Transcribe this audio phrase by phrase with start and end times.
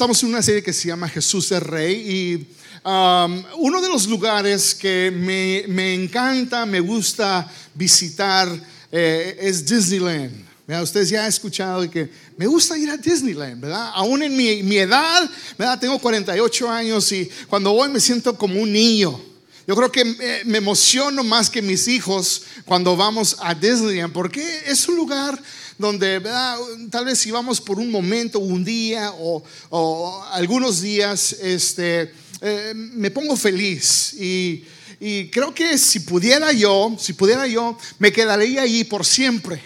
[0.00, 4.06] Estamos en una serie que se llama Jesús es Rey y um, uno de los
[4.08, 8.48] lugares que me, me encanta, me gusta visitar
[8.90, 10.42] eh, es Disneyland.
[10.82, 12.08] Ustedes ya han escuchado que
[12.38, 13.90] me gusta ir a Disneyland, ¿verdad?
[13.92, 15.28] Aún en mi, mi, edad,
[15.58, 15.78] ¿verdad?
[15.78, 19.20] Tengo 48 años y cuando voy me siento como un niño.
[19.66, 24.62] Yo creo que me, me emociono más que mis hijos cuando vamos a Disneyland porque
[24.64, 25.38] es un lugar
[25.80, 26.58] donde ¿verdad?
[26.90, 32.72] tal vez si vamos por un momento, un día o, o algunos días, este, eh,
[32.74, 34.64] me pongo feliz y,
[35.00, 39.60] y, creo que si pudiera yo, si pudiera yo, me quedaría allí por siempre.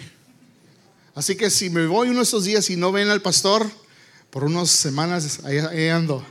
[1.13, 3.69] Así que si me voy uno de esos días y no ven al pastor,
[4.29, 6.25] por unas semanas ahí, ando,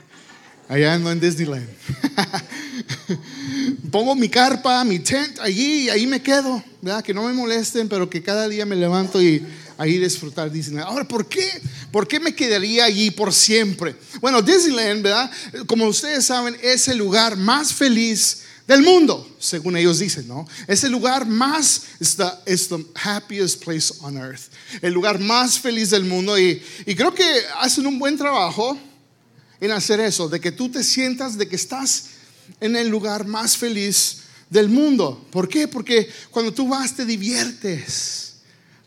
[0.69, 1.67] allá ando en Disneyland.
[3.91, 7.03] Pongo mi carpa, mi tent allí y ahí me quedo, ¿verdad?
[7.03, 9.43] Que no me molesten, pero que cada día me levanto y
[9.79, 10.89] ahí disfrutar Disneyland.
[10.89, 11.49] Ahora, ¿por qué?
[11.91, 13.97] ¿Por qué me quedaría allí por siempre?
[14.21, 15.31] Bueno, Disneyland, ¿verdad?
[15.67, 20.49] Como ustedes saben, es el lugar más feliz del mundo, según ellos dicen, ¿no?
[20.67, 24.51] Es el lugar más, es the, the happiest place on earth,
[24.81, 28.79] el lugar más feliz del mundo y, y creo que hacen un buen trabajo
[29.61, 32.07] en hacer eso, de que tú te sientas de que estás
[32.61, 34.19] en el lugar más feliz
[34.51, 35.27] del mundo.
[35.31, 35.69] ¿Por qué?
[35.69, 38.24] Porque cuando tú vas te diviertes.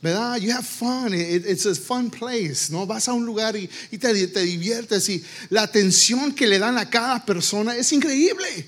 [0.01, 0.37] ¿Verdad?
[0.37, 2.85] You have fun, it's a fun place, ¿no?
[2.85, 3.67] Vas a un lugar y,
[3.97, 8.67] te, te, diviertes y la atención que le dan a cada persona es increíble,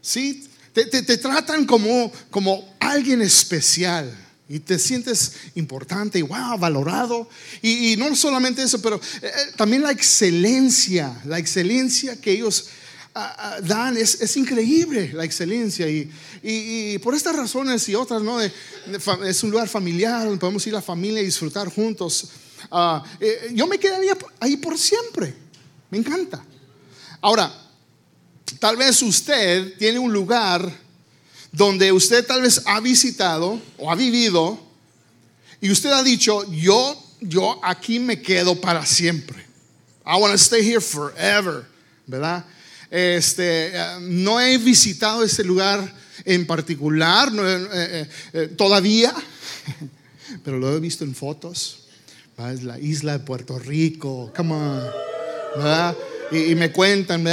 [0.00, 0.46] ¿sí?
[0.72, 4.10] Te, te, tratan como, como alguien especial
[4.48, 7.28] y te sientes importante y wow, valorado.
[7.60, 12.68] Y, no solamente eso, pero eh, eh, también la excelencia, la excelencia que ellos
[13.14, 15.88] dan, es, es, increíble la excelencia.
[15.88, 16.10] Y,
[16.42, 18.40] y, por estas razones y otras, ¿no?
[18.40, 22.28] es un lugar familiar donde podemos ir la familia y disfrutar juntos.
[22.70, 25.34] Ah, eh, yo me quedaría ahí por siempre.
[25.90, 26.44] Me encanta.
[27.20, 27.52] Ahora,
[28.58, 30.72] tal vez usted tiene un lugar
[31.50, 34.58] donde usted tal vez ha visitado o ha vivido
[35.60, 39.46] y usted ha dicho, yo, yo aquí me quedo para siempre.
[40.04, 41.66] I want to stay here forever,
[42.06, 42.44] ¿verdad?
[42.92, 43.72] Este,
[44.02, 45.90] no he visitado ese lugar
[46.26, 49.14] en particular eh, eh, eh, todavía,
[50.44, 51.78] pero lo he visto en fotos.
[52.36, 54.82] La isla de Puerto Rico, come on.
[56.32, 57.24] Y, me cuentan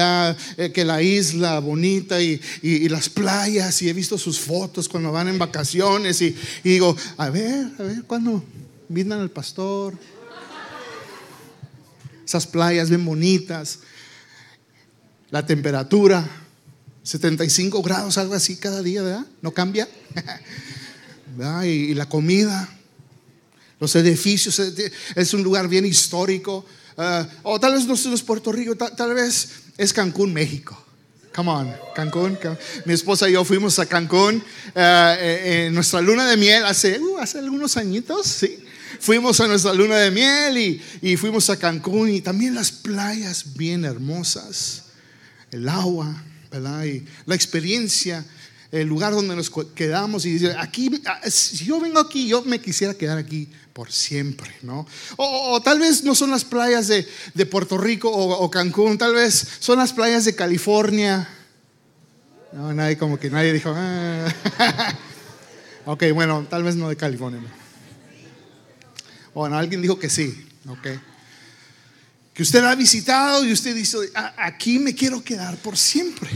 [0.74, 5.28] que la isla bonita y, y, las playas, y he visto sus fotos cuando van
[5.28, 8.44] en vacaciones, y, digo, a ver, a ver, cuando
[8.88, 9.98] vienen al pastor,
[12.26, 13.80] esas playas bien bonitas
[15.32, 16.28] la temperatura,
[17.04, 19.26] 75 grados, algo así cada día, ¿verdad?
[19.42, 19.88] No cambia.
[21.64, 22.68] Y, la comida,
[23.80, 24.60] los edificios,
[25.16, 26.66] es un lugar bien histórico.
[26.98, 30.78] Ah, o tal vez no es Puerto Rico, tal, vez es Cancún, México.
[31.34, 32.38] Come on, Cancún.
[32.84, 34.44] Mi esposa y yo fuimos a Cancún
[34.76, 38.62] ah, eh, en nuestra luna de miel hace, uh, hace algunos añitos, sí.
[39.00, 43.54] Fuimos a nuestra luna de miel y, y fuimos a Cancún y también las playas
[43.56, 44.89] bien hermosas
[45.52, 46.84] el agua, ¿verdad?
[46.86, 48.26] Y la experiencia,
[48.72, 52.60] el lugar donde nos quedamos y dice, aquí, ah, si yo vengo aquí, yo me
[52.60, 54.86] quisiera quedar aquí por siempre, ¿no?
[55.18, 59.48] O, tal vez no son las playas de, de Puerto Rico o, Cancún, tal vez
[59.60, 61.28] son las playas de California.
[62.52, 64.28] No, nadie, como que nadie dijo, ah".
[65.86, 67.42] ok, bueno, tal vez no de California.
[69.34, 70.88] Bueno, alguien dijo que sí, ok
[72.40, 73.98] que usted ha visitado y usted dice,
[74.38, 76.30] aquí me quiero quedar por siempre.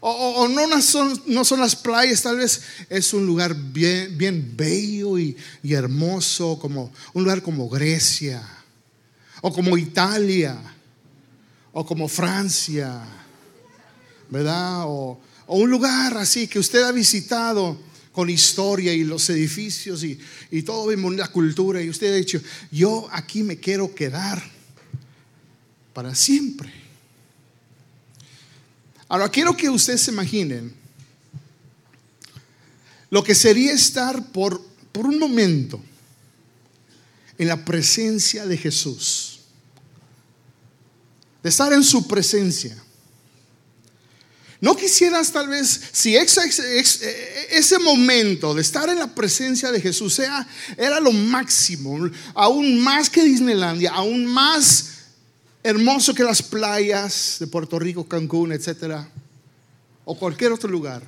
[0.00, 2.60] O, no, son, no son las playas, tal vez
[2.90, 5.34] es un lugar bien, bien bello y,
[5.70, 8.46] hermoso, como un lugar como Grecia,
[9.40, 10.58] o como Italia,
[11.72, 13.00] o como Francia,
[14.28, 14.82] ¿verdad?
[14.84, 17.78] O, o un lugar así que usted ha visitado
[18.12, 22.38] con historia y los edificios y, y todo, la cultura, y usted ha dicho,
[22.70, 24.55] yo aquí me quiero quedar
[25.96, 26.70] para siempre.
[29.08, 30.74] Ahora quiero que ustedes se imaginen
[33.08, 34.60] lo que sería estar por,
[34.92, 35.82] por un momento
[37.38, 39.40] en la presencia de Jesús,
[41.42, 42.76] de estar en su presencia.
[44.60, 50.46] No quisieras tal vez, si ese momento de estar en la presencia de Jesús sea,
[50.76, 54.95] era lo máximo, aún más que Disneylandia, aún más
[55.66, 59.10] hermoso que las playas de Puerto Rico, Cancún, etcétera,
[60.04, 61.02] o cualquier otro lugar.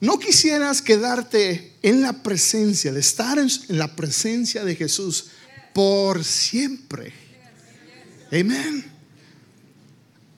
[0.00, 5.26] No quisieras quedarte en la presencia, de estar en la presencia de Jesús
[5.74, 7.12] por siempre.
[8.28, 8.90] Amén.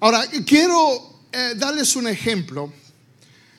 [0.00, 2.72] Ahora, quiero eh, darles un ejemplo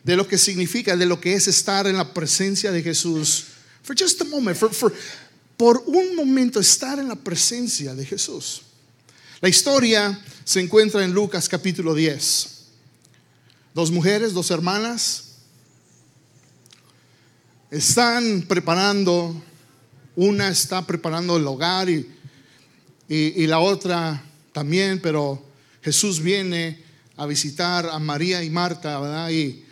[0.04, 3.45] de lo que significa, de lo que es estar en la presencia de Jesús.
[3.83, 4.57] For just a moment,
[5.56, 8.67] por un momento estar en la presencia de Jesús.
[9.39, 12.69] La historia se encuentra en Lucas capítulo 10.
[13.75, 15.36] Dos mujeres, dos hermanas,
[17.69, 19.39] están preparando,
[20.16, 22.07] una está preparando el hogar y,
[23.07, 24.24] y, la otra
[24.54, 25.45] también, pero
[25.83, 26.83] Jesús viene
[27.16, 29.30] a visitar a María y Marta, ¿verdad?
[29.30, 29.63] Y,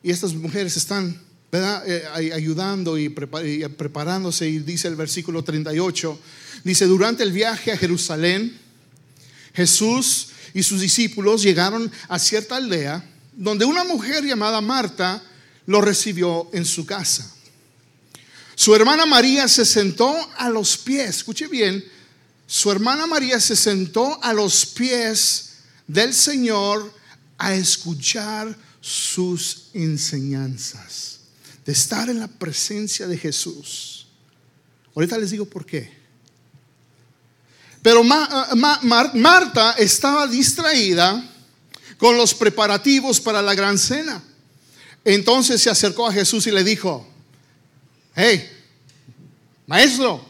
[0.00, 1.26] y estas mujeres están.
[1.50, 2.04] Eh,
[2.34, 4.46] ayudando y, preparándose.
[4.48, 6.20] Y dice el versículo 38,
[6.62, 8.67] dice, durante el viaje a Jerusalén,
[9.58, 15.20] Jesús y sus discípulos llegaron a cierta aldea donde una mujer llamada Marta
[15.66, 17.28] lo recibió en su casa.
[18.54, 21.84] Su hermana María se sentó a los pies, escuche bien,
[22.46, 25.54] su hermana María se sentó a los pies
[25.88, 26.94] del Señor
[27.36, 31.18] a escuchar sus enseñanzas,
[31.66, 34.06] de estar en la presencia de Jesús.
[34.94, 35.97] Ahorita les digo por qué.
[37.82, 41.24] Pero Marta estaba distraída
[41.96, 44.22] con los preparativos para la gran cena.
[45.04, 47.06] Entonces se acercó a Jesús y le dijo,
[48.14, 48.48] hey,
[49.66, 50.24] maestro,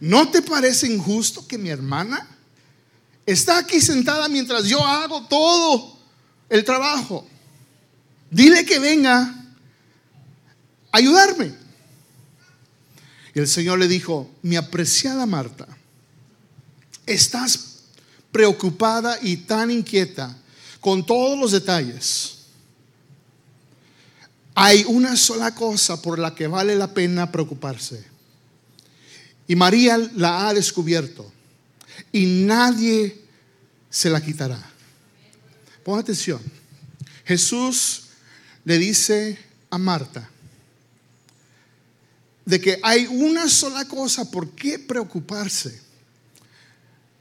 [0.00, 2.26] ¿no te parece injusto que mi hermana
[3.24, 5.98] está aquí sentada mientras yo hago todo
[6.48, 7.26] el trabajo?
[8.30, 9.20] Dile que venga
[10.92, 11.54] a ayudarme.
[13.34, 15.66] Y el Señor le dijo, mi apreciada Marta,
[17.06, 17.76] estás
[18.32, 20.36] preocupada y tan inquieta
[20.80, 22.32] con todos los detalles.
[24.54, 28.04] Hay una sola cosa por la que vale la pena preocuparse.
[29.46, 31.32] Y María la ha descubierto.
[32.12, 33.22] Y nadie
[33.90, 34.62] se la quitará.
[35.84, 36.40] Pon atención.
[37.24, 38.04] Jesús
[38.64, 39.38] le dice
[39.70, 40.28] a Marta
[42.46, 45.85] de que hay una sola cosa por qué preocuparse.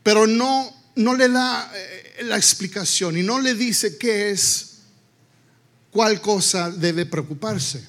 [0.06, 4.78] Pero no no le da eh, la explicación y no le dice qué es,
[5.92, 7.84] cuál cosa debe preocuparse.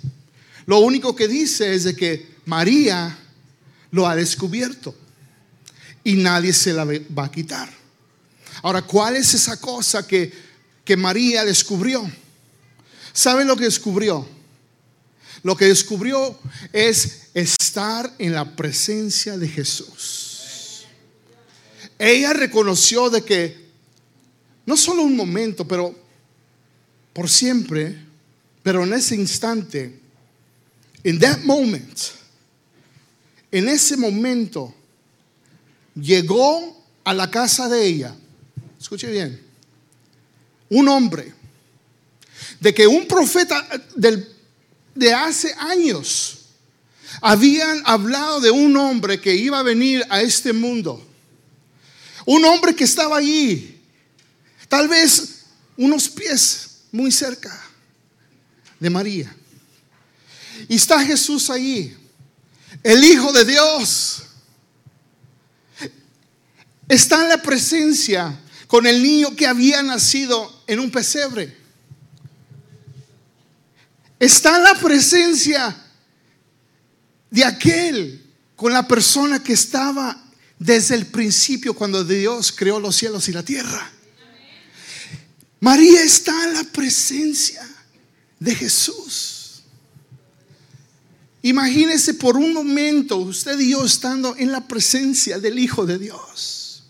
[0.67, 3.17] Lo único que dice es de que María
[3.93, 4.95] lo ha descubierto
[6.03, 7.73] y nadie se la va a quitar.
[8.63, 10.33] Ahora, ¿cuál es esa cosa que,
[10.85, 12.09] que María descubrió?
[13.13, 14.27] ¿Sabe lo que descubrió?
[15.43, 16.39] Lo que descubrió
[16.73, 20.25] es estar en la presencia de Jesús.
[21.98, 23.66] Ella reconoció de que
[24.66, 25.94] no solo un momento, pero
[27.12, 27.96] por siempre,
[28.62, 30.00] pero en ese instante,
[31.02, 31.98] en that moment,
[33.50, 34.75] en ese momento,
[35.94, 38.14] llegó a la casa de ella.
[38.78, 39.40] Escuche bien.
[40.69, 41.32] Un hombre
[42.60, 44.28] de que un profeta del,
[44.94, 46.38] de hace años
[47.22, 51.06] habían hablado de un hombre que iba a venir a este mundo
[52.26, 53.81] un hombre que estaba allí,
[54.69, 55.44] tal vez
[55.76, 57.58] unos pies muy cerca
[58.78, 59.34] de María.
[60.69, 61.96] Y está Jesús allí,
[62.82, 64.23] el Hijo de Dios.
[66.88, 71.56] Está en la presencia con el niño que había nacido en un pesebre.
[74.19, 75.77] Está en la presencia
[77.31, 78.24] de aquel
[78.56, 80.26] con la persona que estaba
[80.58, 83.93] desde el principio cuando Dios creó los cielos y la tierra.
[85.60, 87.67] María está en la presencia
[88.39, 89.63] de Jesús.
[91.43, 96.82] Imagínese por un momento usted y yo estando en la presencia del Hijo de Dios.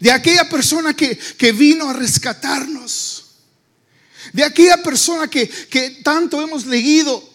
[0.00, 3.24] De aquella persona que, que vino a rescatarnos.
[4.32, 7.31] De aquella persona que, que tanto hemos leído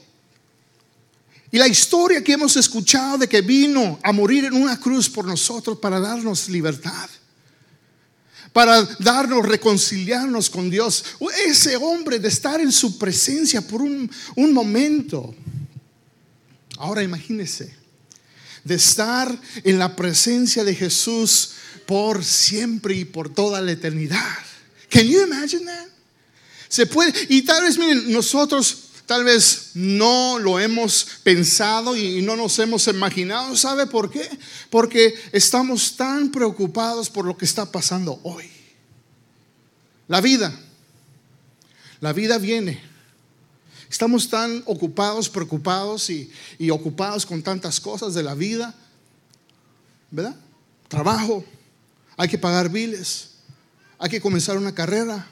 [1.57, 5.25] y la historia que hemos escuchado de que vino a morir en una cruz por
[5.25, 7.09] nosotros para darnos libertad,
[8.53, 11.03] para darnos, reconciliarnos con Dios.
[11.47, 15.33] Ese hombre de estar en su presencia por un, un momento.
[16.77, 17.75] Ahora imagínese,
[18.63, 21.53] de estar en la presencia de Jesús
[21.87, 24.37] por siempre y por toda la eternidad.
[24.91, 25.87] Can you imagine that?
[26.69, 32.35] Se puede, y tal vez miren, nosotros Tal vez no lo hemos pensado y no
[32.35, 33.55] nos hemos imaginado.
[33.55, 34.29] ¿Sabe por qué?
[34.69, 38.51] Porque estamos tan preocupados por lo que está pasando hoy.
[40.09, 40.53] La vida.
[42.01, 42.81] La vida viene.
[43.89, 46.29] Estamos tan ocupados, preocupados y,
[46.69, 48.75] ocupados con tantas cosas de la vida.
[50.11, 50.35] ¿Verdad?
[50.89, 51.45] Trabajo,
[52.17, 53.29] hay que pagar biles,
[53.99, 55.29] hay que comenzar una carrera,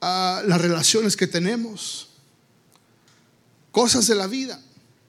[0.00, 2.08] las relaciones que tenemos,
[3.70, 4.60] cosas de la vida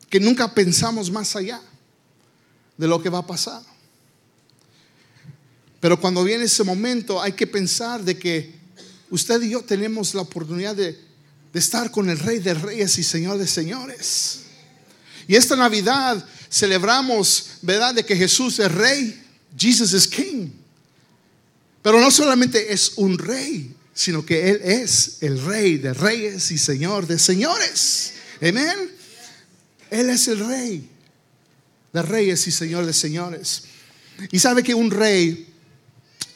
[0.10, 1.62] que nunca pensamos más allá
[2.78, 3.64] de lo que va a pasar.
[5.80, 8.54] Pero cuando viene ese momento hay que pensar de que
[9.10, 11.00] usted y yo tenemos la oportunidad de,
[11.54, 14.42] de estar con el Rey de Reyes y Señor de Señores.
[15.28, 19.24] Y esta Navidad celebramos, ¿verdad?, de que Jesús es Rey.
[19.58, 20.50] Jesus is King.
[21.82, 26.58] Pero no solamente es un rey, sino que Él es el rey de reyes y
[26.58, 28.14] señor de señores.
[28.42, 28.92] Amén.
[29.90, 30.90] Él es el rey
[31.94, 33.64] de reyes y señor de señores.
[34.32, 35.48] Y sabe que un rey,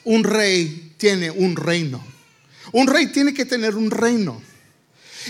[0.04, 2.06] un rey tiene un reino.
[2.72, 4.42] Un rey tiene que tener un reino.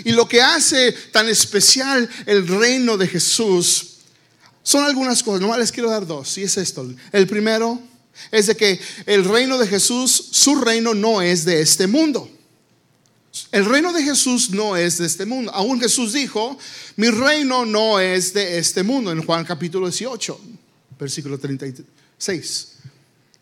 [0.04, 3.98] Y lo que hace tan especial el reino de Jesús
[4.64, 5.42] son algunas cosas.
[5.42, 6.38] Nomás les quiero dar dos.
[6.38, 6.90] Y es esto.
[7.12, 7.82] El primero
[8.32, 12.30] es de que el reino de Jesús, su reino no es de este mundo.
[13.52, 15.52] El reino de Jesús no es de este mundo.
[15.54, 16.58] Aún Jesús dijo,
[16.96, 20.40] mi reino no es de este mundo, en Juan capítulo 18,
[21.00, 22.68] versículo 36.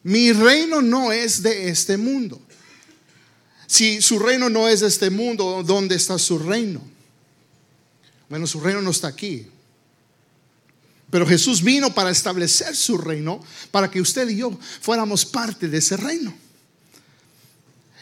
[0.04, 2.42] Mi reino no es de este mundo.
[3.68, 6.82] Si su reino no es de este mundo, ¿dónde está su reino?
[8.30, 9.48] Bueno, su reino no está aquí.
[11.14, 13.40] Pero Jesús vino para establecer su reino,
[13.70, 16.34] para que usted y yo fuéramos parte de ese reino.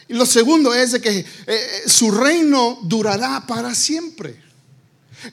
[0.08, 4.42] Y lo segundo es de que eh, eh, su reino durará para siempre.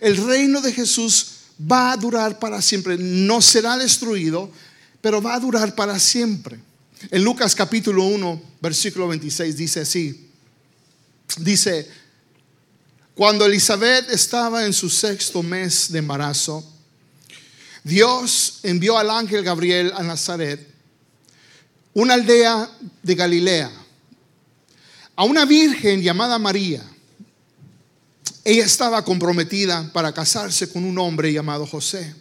[0.02, 1.28] El reino de Jesús
[1.72, 2.98] va a durar para siempre.
[2.98, 4.52] No será destruido,
[5.00, 6.60] pero va a durar para siempre.
[7.10, 10.30] En Lucas capítulo 1, versículo 26 dice así.
[11.38, 11.90] Dice,
[13.16, 16.76] cuando Elizabeth estaba en su sexto mes de embarazo,
[17.84, 20.68] Dios envió al ángel Gabriel a Nazaret,
[21.94, 22.70] una aldea
[23.02, 23.72] de Galilea,
[25.16, 26.84] a una virgen llamada María.
[28.44, 32.16] Ella estaba comprometida para casarse con un hombre llamado José,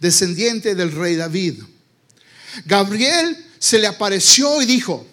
[0.00, 1.62] descendiente del rey David.
[2.64, 5.06] Gabriel se le apareció y dijo,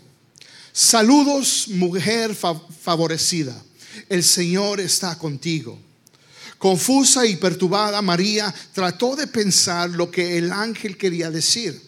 [0.71, 3.55] saludos mujer favorecida,
[4.10, 5.79] el Señor está contigo.
[6.62, 11.82] Confusa y perturbada, María trató de pensar lo que el ángel quería decir.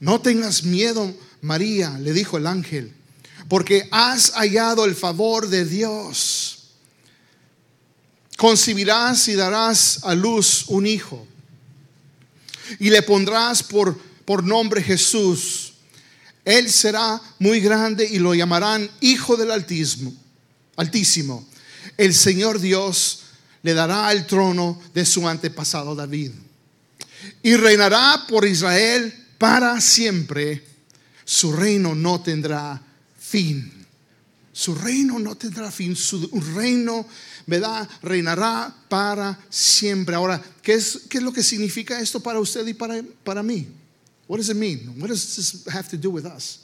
[0.00, 2.94] No tengas miedo, María, le dijo el ángel,
[3.50, 6.70] porque has hallado el favor de Dios.
[8.38, 11.26] Concibirás y darás a luz un hijo,
[12.78, 15.74] y le pondrás por, por nombre Jesús.
[16.46, 20.14] Él será muy grande y lo llamarán Hijo del Altísimo.
[20.76, 21.46] Altísimo.
[21.98, 23.24] El Señor Dios
[23.62, 26.32] le dará el trono de su antepasado David.
[27.42, 30.64] Y reinará por Israel para siempre.
[31.24, 32.80] Su reino no tendrá
[33.18, 33.72] fin.
[34.52, 35.96] Su reino no tendrá fin.
[35.96, 37.06] Su reino,
[37.46, 37.88] ¿verdad?
[38.02, 40.14] Reinará para siempre.
[40.14, 43.68] Ahora, ¿qué es, qué es lo que significa esto para usted y para, para mí?
[44.28, 44.94] What does it mean?
[44.98, 46.60] What does this have to do with us?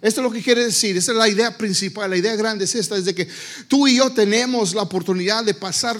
[0.00, 2.74] Esto es lo que quiere decir, esa es la idea principal, la idea grande es
[2.74, 3.26] esta, es de que
[3.68, 5.98] tú y yo tenemos la oportunidad de pasar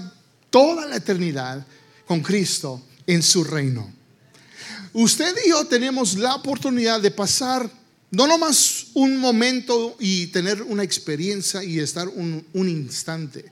[0.54, 1.66] toda la eternidad
[2.06, 3.92] con Cristo en su reino.
[4.92, 7.68] Usted y yo tenemos la oportunidad de pasar
[8.12, 13.46] no nomás un momento y tener una experiencia y estar un, un instante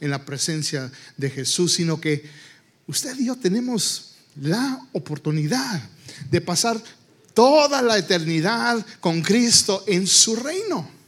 [0.00, 2.24] en la presencia de Jesús, sino que
[2.88, 5.80] usted y yo tenemos la oportunidad
[6.32, 6.82] de pasar
[7.32, 10.99] toda la eternidad con Cristo en su reino.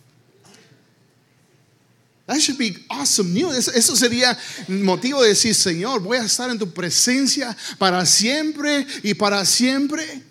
[2.27, 3.69] That should be awesome news.
[3.69, 4.39] Eso sería
[4.69, 10.23] motivo de decir, Señor, voy a estar en tu presencia para siempre y para siempre.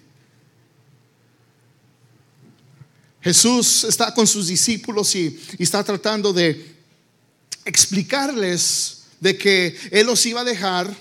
[3.21, 6.75] Jesús está con sus discípulos y, y está tratando de
[7.65, 10.95] explicarles de que Él los iba a dejar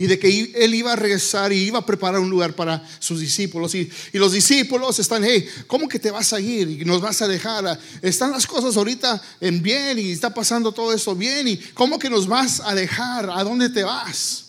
[0.00, 3.20] y de que él iba a regresar y iba a preparar un lugar para sus
[3.20, 3.74] discípulos.
[3.74, 7.28] Y, los discípulos están, hey, ¿cómo que te vas a ir y nos vas a
[7.28, 7.78] dejar?
[8.00, 11.48] Están las cosas ahorita en bien y está pasando todo eso bien.
[11.48, 13.28] ¿Y cómo que nos vas a dejar?
[13.28, 14.46] ¿A dónde te vas?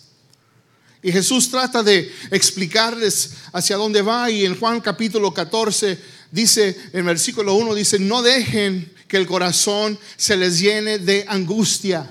[1.04, 6.00] Y Jesús trata de explicarles hacia dónde va y en Juan capítulo 14
[6.32, 12.10] dice, en versículo 1 dice, no dejen que el corazón se les llene de angustia.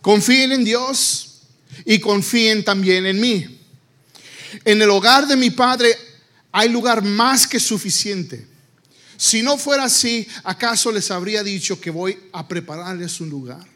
[0.00, 1.42] Confíen en Dios
[1.84, 3.60] y confíen también en mí.
[4.64, 5.96] En el hogar de mi Padre
[6.52, 8.46] hay lugar más que suficiente.
[9.16, 13.66] Si no fuera así, ¿acaso les habría dicho que voy a prepararles un lugar?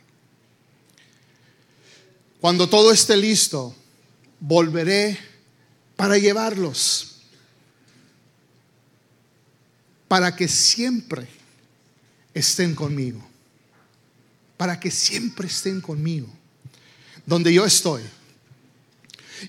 [2.41, 3.75] Cuando todo esté listo,
[4.41, 5.19] volveré
[5.97, 7.17] para llevarlos,
[10.09, 11.29] para que siempre
[12.35, 13.25] estén conmigo,
[14.63, 16.29] para que siempre estén conmigo,
[17.27, 18.01] donde yo estoy.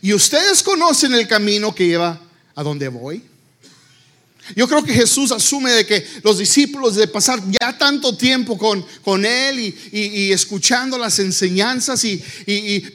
[0.02, 2.20] Y ustedes conocen el camino que lleva
[2.56, 3.22] a donde voy.
[4.56, 8.84] Yo creo que Jesús asume de que los discípulos de pasar ya tanto tiempo con,
[9.04, 12.20] con Él y, escuchando las enseñanzas y,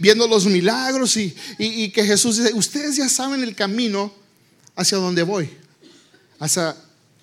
[0.01, 4.13] viendo los milagros y, que Jesús dice, ustedes ya saben el camino
[4.75, 5.49] hacia donde voy,
[6.41, 6.75] hacia,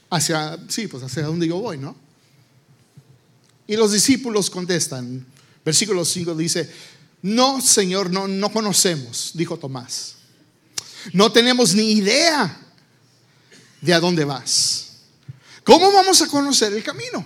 [0.10, 2.05] hacia, sí, pues hacia donde yo voy, ¿no?
[3.68, 5.26] Y los discípulos contestan,
[5.64, 6.70] versículo 5 dice,
[7.22, 10.16] no, Señor, no, no conocemos, dijo Tomás.
[11.14, 12.60] No tenemos ni idea
[13.82, 14.98] de a dónde vas.
[15.64, 17.26] ¿Cómo vamos a conocer el camino?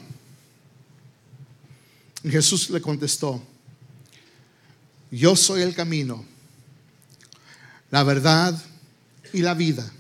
[2.24, 3.42] Jesús le contestó,
[5.12, 6.26] yo soy el camino,
[7.92, 8.62] la verdad
[9.34, 9.92] y la vida.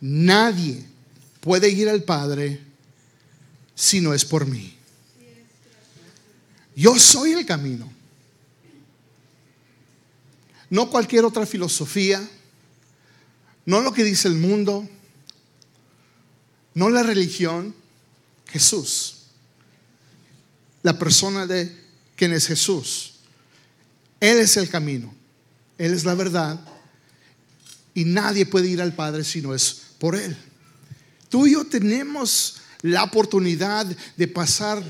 [0.00, 0.84] Nadie
[1.40, 2.60] puede ir al Padre
[3.74, 4.77] si no es por mí.
[6.78, 7.92] Yo soy el camino.
[10.70, 12.24] No cualquier otra filosofía,
[13.66, 14.88] no lo que dice el mundo,
[16.74, 17.74] no la religión,
[18.46, 19.24] Jesús.
[20.84, 21.76] La persona de
[22.14, 23.14] quien es Jesús.
[24.20, 25.12] Él es el camino,
[25.78, 26.64] Él es la verdad
[27.92, 30.36] y nadie puede ir al Padre si no es por Él.
[31.28, 33.84] Tú y yo tenemos la oportunidad
[34.16, 34.80] de pasar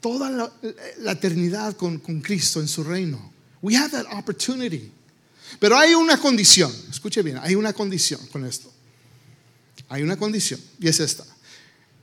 [0.00, 3.32] toda la, eternidad con, con Cristo en su reino.
[3.62, 4.92] We have that opportunity.
[5.58, 8.72] Pero hay una condición, escuche bien, hay una condición con esto.
[9.88, 11.24] Hay una condición y es esta.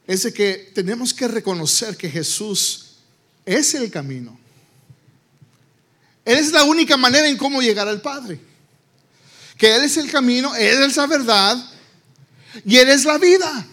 [0.08, 2.96] Es de que tenemos que reconocer que Jesús
[3.46, 4.38] es el camino.
[6.24, 8.40] Él es la única manera en cómo llegar al Padre.
[9.58, 11.72] Que Él es el camino, Él es la verdad
[12.66, 13.68] y Él es la vida.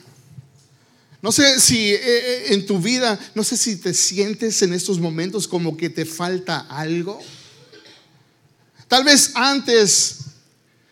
[1.23, 4.99] No sé si eh, eh, en tu vida, no sé si te sientes en estos
[4.99, 7.21] momentos como que te falta algo.
[8.89, 10.19] Tal vez antes,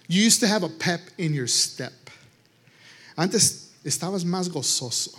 [0.08, 1.92] you used to have a pep in your step.
[3.16, 5.10] Antes estabas más gozoso.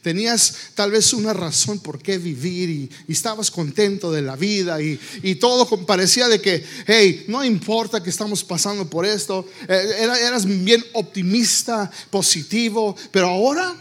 [0.00, 4.98] Tenías tal vez una razón por qué vivir y, estabas contento de la vida y,
[5.34, 10.82] todo parecía de que, hey, no importa que estamos pasando por esto, eh, eras bien
[10.94, 13.76] optimista, positivo, pero ahora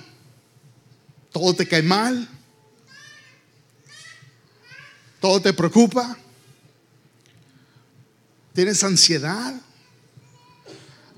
[1.32, 2.28] todo te cae mal,
[5.20, 6.18] todo te preocupa,
[8.54, 9.54] tienes ansiedad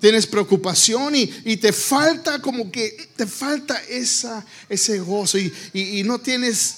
[0.02, 6.20] tienes preocupación y, te falta como que te falta esa, ese gozo y, y no
[6.20, 6.78] tienes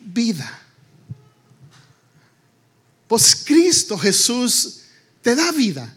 [0.00, 0.62] vida.
[3.06, 4.80] Pues Cristo Jesús
[5.20, 5.94] te da vida.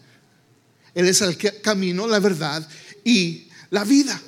[0.94, 2.68] Él es el camino, la verdad
[3.04, 4.20] y la vida.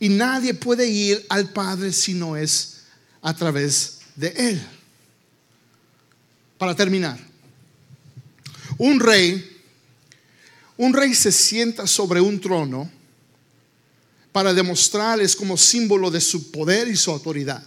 [0.00, 2.82] Y nadie puede ir al Padre si no es
[3.22, 4.62] a través de Él.
[6.58, 7.18] Para terminar,
[8.78, 9.56] un rey
[10.78, 12.90] un rey se sienta sobre un trono
[14.32, 17.62] para demostrarles como símbolo de su poder y su autoridad.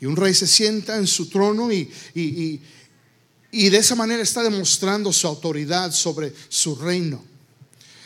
[0.00, 5.12] Y un rey se sienta en su trono y, y, de esa manera está demostrando
[5.12, 7.24] su autoridad sobre su reino.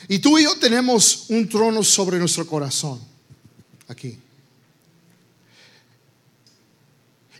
[0.08, 3.00] Y tú y yo tenemos un trono sobre nuestro corazón,
[3.88, 4.18] aquí.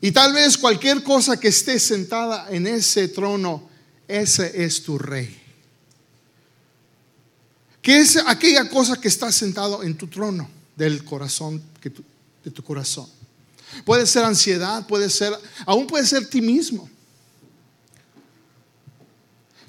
[0.01, 3.69] Y tal vez cualquier cosa que esté sentada en ese trono,
[4.07, 5.41] ese es tu rey.
[7.81, 11.63] ¿Qué es aquella cosa que está sentado en tu trono del corazón,
[12.45, 13.09] de tu corazón?
[13.85, 15.33] Puede ser ansiedad, puede ser,
[15.67, 16.89] aún puede ser ti mismo.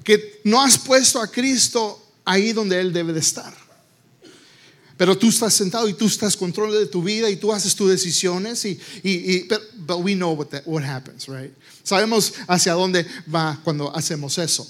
[0.04, 3.54] Que no has puesto a Cristo ahí donde Él debe de estar.
[4.96, 7.90] Pero tú estás sentado y tú estás control de tu vida y tú haces tus
[7.90, 11.52] decisiones y, y, but we know what, what happens, right?
[11.82, 14.66] Sabemos hacia dónde va cuando hacemos eso.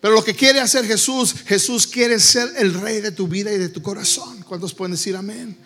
[0.00, 3.58] Pero lo que quiere hacer Jesús, Jesús quiere ser el rey de tu vida y
[3.58, 4.42] de tu corazón.
[4.42, 5.56] ¿Cuántos pueden decir amén?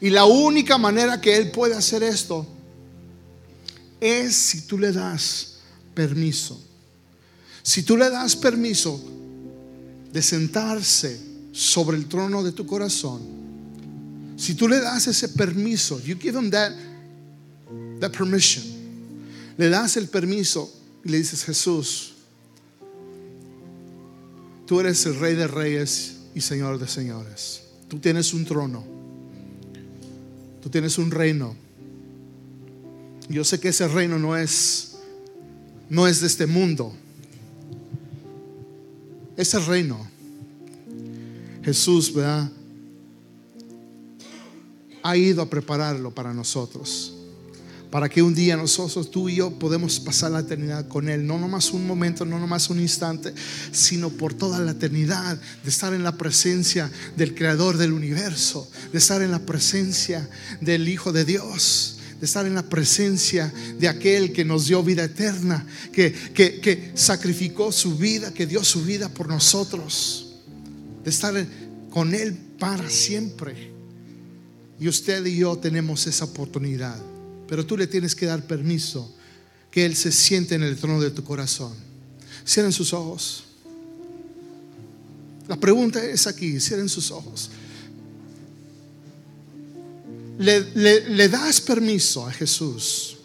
[0.00, 2.46] Y la única manera que Él puede hacer esto
[4.00, 5.58] es si tú le das
[5.94, 6.60] permiso.
[7.62, 9.00] Si tú le das permiso
[10.14, 11.20] de sentarse
[11.52, 13.20] sobre el trono de tu corazón,
[14.36, 16.72] si tú le das ese permiso, you give him that,
[18.00, 18.64] that permission,
[19.58, 20.72] le das el permiso
[21.04, 22.14] y le dices, Jesús,
[24.66, 27.64] Tú eres el rey de reyes y señor de señores.
[27.88, 28.84] Tú tienes un trono.
[30.62, 31.54] Tú tienes un reino.
[33.28, 34.96] Yo sé que ese reino no es
[35.90, 36.94] no es de este mundo.
[39.36, 40.06] Ese reino,
[41.62, 42.50] Jesús, ¿verdad?
[45.02, 47.14] Ha ido a prepararlo para nosotros
[47.94, 51.24] para que un día nosotros, tú y yo, podemos pasar la eternidad con Él.
[51.24, 53.32] No nomás un momento, no nomás un instante,
[53.70, 58.98] sino por toda la eternidad, de estar en la presencia del Creador del universo, de
[58.98, 60.28] estar en la presencia
[60.60, 61.93] del Hijo de Dios
[62.24, 67.72] estar en la presencia de aquel que nos dio vida eterna, que, que, que, sacrificó
[67.72, 70.34] su vida, que dio su vida por nosotros,
[71.02, 71.34] de estar
[71.90, 73.72] con Él para siempre.
[74.80, 77.00] Y usted y yo tenemos esa oportunidad.
[77.46, 79.14] Pero tú le tienes que dar permiso
[79.70, 81.74] que Él se siente en el trono de tu corazón.
[82.46, 83.44] Cierren sus ojos.
[85.46, 87.50] La pregunta es aquí, cierren sus ojos.
[90.38, 93.16] Le, das permiso a Jesús.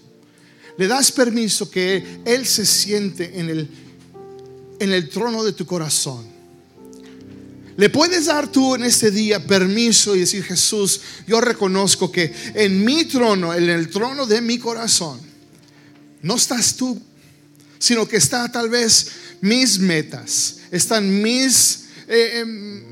[0.78, 3.70] Le das permiso que Él se siente en el,
[4.80, 6.26] en el trono de tu corazón.
[7.78, 12.84] Le puedes dar tú en este día permiso y decir, Jesús, yo reconozco que en
[12.84, 15.20] mi trono, en el trono de mi corazón,
[16.22, 17.02] no estás tú,
[17.78, 22.84] sino que está tal vez mis metas, están mis, eh, em,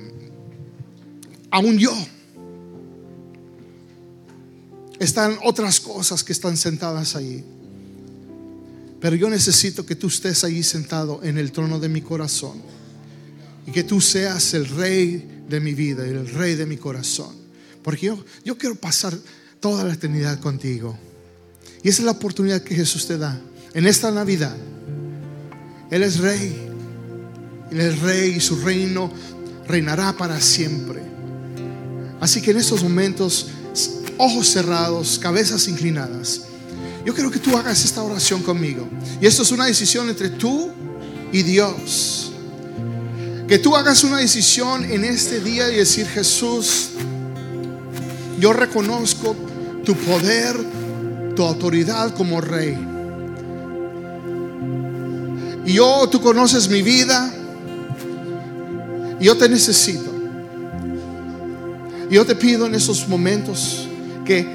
[1.51, 1.93] aún yo.
[5.00, 7.44] Están otras cosas que están sentadas ahí.
[9.00, 12.62] Pero yo necesito que tú estés ahí sentado en el trono de mi corazón
[13.68, 17.36] y que tú seas el rey de mi vida el rey de mi corazón.
[17.84, 19.18] Porque yo, yo quiero pasar
[19.60, 20.98] toda la eternidad contigo.
[21.84, 23.40] Y esa es la oportunidad que Jesús te da
[23.74, 24.56] en esta Navidad.
[25.92, 26.56] Él es rey.
[27.72, 29.12] Él es rey y su reino
[29.68, 31.02] reinará para siempre.
[32.20, 33.48] Así que en estos momentos,
[34.17, 36.41] ojos cerrados, cabezas inclinadas,
[37.08, 38.86] yo quiero que tú hagas esta oración conmigo.
[39.21, 40.71] Y esto es una decisión entre tú
[41.32, 42.34] y Dios.
[43.47, 46.89] Que tú hagas una decisión en este día y decir, Jesús,
[48.41, 49.38] yo reconozco
[49.86, 50.58] tu poder,
[51.34, 52.77] tu autoridad como rey.
[55.65, 57.34] Y yo, tú conoces mi vida.
[59.17, 60.12] Y yo te necesito.
[62.12, 63.87] Y yo te pido en esos momentos
[64.28, 64.46] que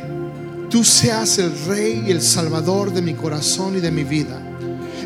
[0.69, 4.41] tú seas el rey y el salvador de mi corazón y de mi vida.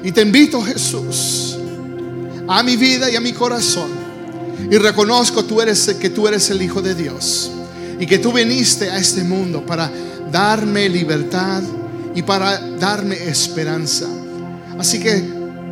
[0.02, 1.56] Y te invito, Jesús,
[2.48, 3.90] a mi vida y a mi corazón.
[4.70, 7.52] Y reconozco que tú eres el Hijo de Dios.
[7.98, 9.90] Y que tú viniste a este mundo para
[10.30, 11.62] darme libertad
[12.14, 14.06] y para darme esperanza.
[14.78, 15.24] Así que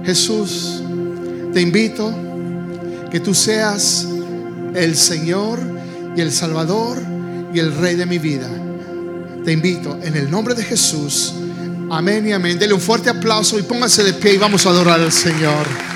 [0.04, 0.82] Jesús,
[1.52, 2.14] te invito
[3.10, 4.06] que tú seas
[4.74, 5.60] el Señor
[6.16, 6.98] y el Salvador
[7.52, 8.48] y el Rey de mi vida.
[9.44, 11.34] Te invito en el nombre de Jesús.
[11.90, 12.58] Amén y amén.
[12.58, 15.93] Dele un fuerte aplauso y póngase de pie y vamos a adorar al Señor.